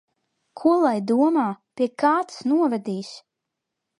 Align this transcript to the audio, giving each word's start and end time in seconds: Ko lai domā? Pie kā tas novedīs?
Ko 0.61 0.71
lai 0.83 0.93
domā? 1.11 1.43
Pie 1.81 1.87
kā 2.03 2.13
tas 2.31 2.41
novedīs? 2.53 3.15